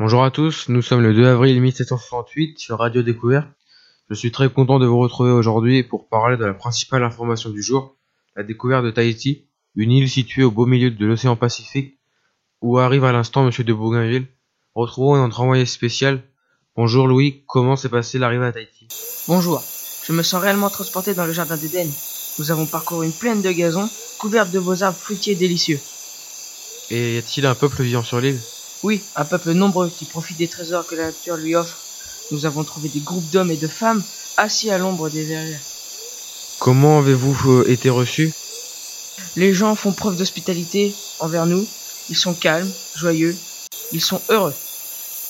Bonjour 0.00 0.22
à 0.22 0.30
tous, 0.30 0.68
nous 0.68 0.80
sommes 0.80 1.02
le 1.02 1.12
2 1.12 1.26
avril 1.26 1.60
1768 1.60 2.56
sur 2.56 2.78
Radio 2.78 3.02
Découverte. 3.02 3.48
Je 4.08 4.14
suis 4.14 4.30
très 4.30 4.48
content 4.48 4.78
de 4.78 4.86
vous 4.86 5.00
retrouver 5.00 5.32
aujourd'hui 5.32 5.82
pour 5.82 6.08
parler 6.08 6.36
de 6.36 6.44
la 6.44 6.54
principale 6.54 7.02
information 7.02 7.50
du 7.50 7.64
jour, 7.64 7.96
la 8.36 8.44
découverte 8.44 8.84
de 8.84 8.92
Tahiti, 8.92 9.48
une 9.74 9.90
île 9.90 10.08
située 10.08 10.44
au 10.44 10.52
beau 10.52 10.66
milieu 10.66 10.92
de 10.92 11.04
l'océan 11.04 11.34
Pacifique, 11.34 11.98
où 12.62 12.78
arrive 12.78 13.04
à 13.04 13.10
l'instant 13.10 13.42
Monsieur 13.44 13.64
de 13.64 13.72
Bougainville. 13.72 14.28
Retrouvons 14.76 15.16
notre 15.16 15.40
envoyé 15.40 15.66
spécial. 15.66 16.22
Bonjour 16.76 17.08
Louis, 17.08 17.42
comment 17.48 17.74
s'est 17.74 17.88
passée 17.88 18.20
l'arrivée 18.20 18.46
à 18.46 18.52
Tahiti? 18.52 18.86
Bonjour, 19.26 19.60
je 20.06 20.12
me 20.12 20.22
sens 20.22 20.40
réellement 20.40 20.70
transporté 20.70 21.12
dans 21.12 21.26
le 21.26 21.32
jardin 21.32 21.56
d'Éden. 21.56 21.88
Nous 22.38 22.52
avons 22.52 22.66
parcouru 22.66 23.04
une 23.04 23.12
plaine 23.12 23.42
de 23.42 23.50
gazon 23.50 23.90
couverte 24.20 24.52
de 24.52 24.60
beaux 24.60 24.80
arbres 24.84 24.96
fruitiers 24.96 25.34
délicieux. 25.34 25.80
Et 26.90 27.16
y 27.16 27.18
a-t-il 27.18 27.46
un 27.46 27.56
peuple 27.56 27.82
vivant 27.82 28.04
sur 28.04 28.20
l'île? 28.20 28.38
Oui, 28.82 29.02
un 29.16 29.24
peuple 29.24 29.52
nombreux 29.52 29.90
qui 29.90 30.04
profite 30.04 30.38
des 30.38 30.48
trésors 30.48 30.86
que 30.86 30.94
la 30.94 31.06
nature 31.06 31.36
lui 31.36 31.56
offre. 31.56 31.76
Nous 32.30 32.46
avons 32.46 32.62
trouvé 32.62 32.88
des 32.88 33.00
groupes 33.00 33.28
d'hommes 33.30 33.50
et 33.50 33.56
de 33.56 33.66
femmes 33.66 34.02
assis 34.36 34.70
à 34.70 34.78
l'ombre 34.78 35.08
des 35.08 35.24
verrières. 35.24 35.60
Comment 36.60 36.98
avez-vous 36.98 37.50
euh, 37.50 37.70
été 37.70 37.90
reçus? 37.90 38.32
Les 39.36 39.52
gens 39.52 39.74
font 39.74 39.92
preuve 39.92 40.16
d'hospitalité 40.16 40.94
envers 41.18 41.46
nous. 41.46 41.66
Ils 42.08 42.16
sont 42.16 42.34
calmes, 42.34 42.70
joyeux, 42.94 43.36
ils 43.92 44.00
sont 44.00 44.20
heureux. 44.28 44.54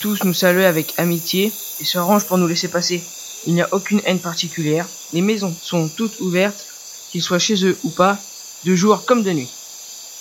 Tous 0.00 0.24
nous 0.24 0.34
saluent 0.34 0.64
avec 0.64 0.94
amitié 0.98 1.52
et 1.80 1.84
se 1.84 1.98
rangent 1.98 2.26
pour 2.26 2.38
nous 2.38 2.46
laisser 2.46 2.68
passer. 2.68 3.02
Il 3.46 3.54
n'y 3.54 3.62
a 3.62 3.68
aucune 3.72 4.02
haine 4.04 4.20
particulière. 4.20 4.86
Les 5.12 5.22
maisons 5.22 5.54
sont 5.62 5.88
toutes 5.88 6.20
ouvertes, 6.20 6.66
qu'ils 7.10 7.22
soient 7.22 7.38
chez 7.38 7.64
eux 7.64 7.76
ou 7.84 7.90
pas, 7.90 8.18
de 8.64 8.74
jour 8.74 9.04
comme 9.06 9.22
de 9.22 9.32
nuit. 9.32 9.50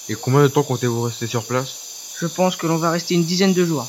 Et 0.07 0.15
combien 0.15 0.41
de 0.41 0.47
temps 0.47 0.63
comptez-vous 0.63 1.03
rester 1.03 1.27
sur 1.27 1.43
place? 1.45 1.88
Je 2.19 2.27
pense 2.27 2.57
que 2.57 2.67
l'on 2.67 2.77
va 2.77 2.91
rester 2.91 3.15
une 3.15 3.23
dizaine 3.23 3.53
de 3.53 3.63
jours. 3.63 3.87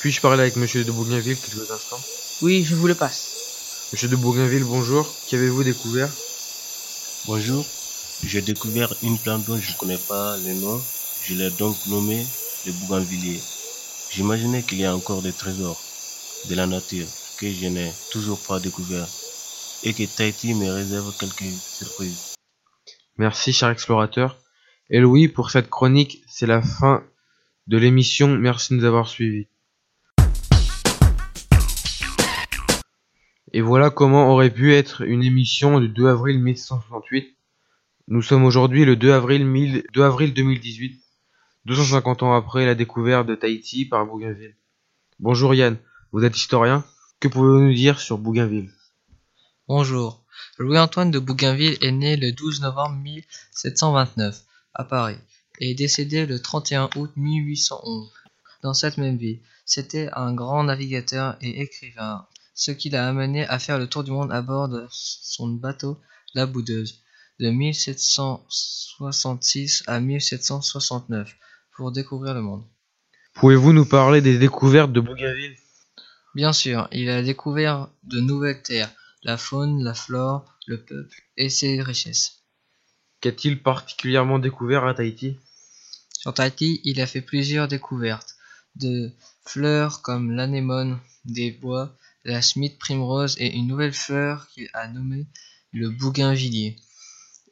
Puis-je 0.00 0.20
parler 0.20 0.42
avec 0.42 0.56
Monsieur 0.56 0.84
de 0.84 0.92
Bougainville 0.92 1.38
quelques 1.38 1.70
instants? 1.70 2.00
Oui, 2.42 2.62
je 2.62 2.74
vous 2.74 2.86
le 2.86 2.94
passe. 2.94 3.88
Monsieur 3.90 4.08
de 4.08 4.16
Bougainville, 4.16 4.64
bonjour. 4.64 5.10
Qu'avez-vous 5.28 5.64
découvert? 5.64 6.10
Bonjour, 7.26 7.64
j'ai 8.22 8.42
découvert 8.42 8.92
une 9.02 9.18
plante 9.18 9.44
dont 9.46 9.58
je 9.58 9.72
ne 9.72 9.76
connais 9.78 9.96
pas 9.96 10.36
le 10.36 10.54
nom. 10.54 10.78
Je 11.22 11.34
l'ai 11.34 11.50
donc 11.50 11.74
nommée 11.86 12.26
le 12.66 12.72
bougainvillier. 12.72 13.40
J'imaginais 14.10 14.62
qu'il 14.62 14.80
y 14.80 14.84
a 14.84 14.94
encore 14.94 15.22
des 15.22 15.32
trésors 15.32 15.80
de 16.50 16.54
la 16.54 16.66
nature 16.66 17.06
que 17.38 17.50
je 17.50 17.66
n'ai 17.66 17.92
toujours 18.10 18.40
pas 18.40 18.60
découvert 18.60 19.08
et 19.84 19.94
que 19.94 20.04
Tahiti 20.04 20.52
me 20.52 20.70
réserve 20.70 21.16
quelques 21.16 21.50
surprises. 21.58 22.34
Merci, 23.16 23.54
cher 23.54 23.70
explorateur. 23.70 24.36
Et 24.90 24.98
Louis, 24.98 25.28
pour 25.28 25.50
cette 25.50 25.70
chronique, 25.70 26.22
c'est 26.28 26.46
la 26.46 26.60
fin 26.60 27.02
de 27.70 27.78
l'émission. 27.78 28.36
Merci 28.36 28.72
de 28.72 28.80
nous 28.80 28.84
avoir 28.84 29.08
suivis. 29.08 29.46
Et 33.52 33.60
voilà 33.60 33.90
comment 33.90 34.32
aurait 34.32 34.50
pu 34.50 34.74
être 34.74 35.02
une 35.02 35.22
émission 35.22 35.78
du 35.78 35.88
2 35.88 36.08
avril 36.08 36.40
1768. 36.40 37.36
Nous 38.08 38.22
sommes 38.22 38.44
aujourd'hui 38.44 38.84
le 38.84 38.96
2 38.96 39.12
avril, 39.12 39.46
1000 39.46 39.84
2 39.92 40.02
avril 40.02 40.34
2018, 40.34 41.00
250 41.66 42.24
ans 42.24 42.34
après 42.34 42.66
la 42.66 42.74
découverte 42.74 43.28
de 43.28 43.36
Tahiti 43.36 43.84
par 43.84 44.04
Bougainville. 44.04 44.56
Bonjour 45.20 45.54
Yann, 45.54 45.76
vous 46.10 46.24
êtes 46.24 46.36
historien. 46.36 46.84
Que 47.20 47.28
pouvez-vous 47.28 47.66
nous 47.66 47.74
dire 47.74 48.00
sur 48.00 48.18
Bougainville? 48.18 48.72
Bonjour. 49.68 50.24
Louis-Antoine 50.58 51.12
de 51.12 51.20
Bougainville 51.20 51.78
est 51.82 51.92
né 51.92 52.16
le 52.16 52.32
12 52.32 52.62
novembre 52.62 52.96
1729 52.96 54.42
à 54.74 54.82
Paris 54.82 55.18
est 55.60 55.74
décédé 55.74 56.26
le 56.26 56.40
31 56.40 56.90
août 56.96 57.12
1811 57.16 58.10
dans 58.62 58.74
cette 58.74 58.98
même 58.98 59.16
ville. 59.16 59.40
C'était 59.64 60.10
un 60.14 60.34
grand 60.34 60.64
navigateur 60.64 61.38
et 61.40 61.60
écrivain, 61.60 62.26
ce 62.54 62.72
qui 62.72 62.90
l'a 62.90 63.08
amené 63.08 63.46
à 63.46 63.58
faire 63.58 63.78
le 63.78 63.86
tour 63.86 64.04
du 64.04 64.10
monde 64.10 64.30
à 64.32 64.42
bord 64.42 64.68
de 64.68 64.86
son 64.90 65.48
bateau 65.48 65.98
La 66.34 66.44
Boudeuse 66.46 67.00
de 67.38 67.48
1766 67.50 69.84
à 69.86 70.00
1769 70.00 71.34
pour 71.74 71.92
découvrir 71.92 72.34
le 72.34 72.42
monde. 72.42 72.64
Pouvez-vous 73.34 73.72
nous 73.72 73.86
parler 73.86 74.20
des 74.20 74.38
découvertes 74.38 74.92
de 74.92 75.00
Bougainville? 75.00 75.56
Bien 76.34 76.52
sûr, 76.52 76.86
il 76.92 77.08
a 77.08 77.22
découvert 77.22 77.88
de 78.04 78.20
nouvelles 78.20 78.60
terres, 78.62 78.92
la 79.22 79.38
faune, 79.38 79.82
la 79.82 79.94
flore, 79.94 80.44
le 80.66 80.84
peuple 80.84 81.22
et 81.36 81.48
ses 81.48 81.80
richesses. 81.80 82.42
Qu'a-t-il 83.20 83.62
particulièrement 83.62 84.38
découvert 84.38 84.84
à 84.84 84.92
Tahiti? 84.94 85.38
Sur 86.20 86.34
Tahiti, 86.34 86.82
il 86.84 87.00
a 87.00 87.06
fait 87.06 87.22
plusieurs 87.22 87.66
découvertes 87.66 88.36
de 88.76 89.10
fleurs 89.46 90.02
comme 90.02 90.32
l'anémone 90.32 91.00
des 91.24 91.50
bois, 91.50 91.96
la 92.26 92.42
Smith 92.42 92.78
primrose 92.78 93.36
et 93.38 93.56
une 93.56 93.68
nouvelle 93.68 93.94
fleur 93.94 94.46
qu'il 94.48 94.68
a 94.74 94.86
nommée 94.88 95.26
le 95.72 95.88
bougainvillier. 95.88 96.76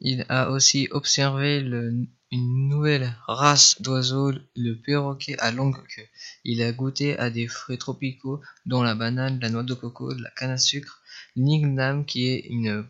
Il 0.03 0.27
a 0.29 0.51
aussi 0.51 0.87
observé 0.91 1.61
une 1.61 2.69
nouvelle 2.69 3.17
race 3.27 3.81
d'oiseaux, 3.81 4.33
le 4.55 4.75
perroquet 4.75 5.39
à 5.39 5.51
longue 5.51 5.83
queue. 5.87 6.07
Il 6.45 6.61
a 6.61 6.71
goûté 6.71 7.19
à 7.19 7.31
des 7.31 7.49
fruits 7.49 7.79
tropicaux 7.79 8.43
dont 8.67 8.83
la 8.83 8.95
banane, 8.95 9.41
la 9.41 9.49
noix 9.49 9.63
de 9.63 9.73
coco, 9.73 10.13
la 10.13 10.31
canne 10.33 10.51
à 10.51 10.59
sucre, 10.59 11.01
l'igname 11.37 12.05
qui 12.05 12.27
est 12.27 12.45
une 12.51 12.87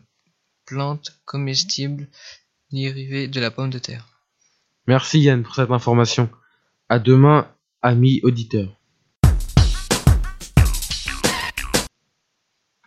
plante 0.65 1.21
comestible 1.23 2.09
dérivée 2.69 3.29
de 3.29 3.39
la 3.39 3.49
pomme 3.49 3.69
de 3.69 3.79
terre. 3.79 4.18
Merci 4.89 5.19
Yann 5.19 5.43
pour 5.43 5.53
cette 5.53 5.69
information. 5.69 6.31
À 6.89 6.97
demain, 6.97 7.47
amis 7.83 8.21
auditeurs. 8.23 8.78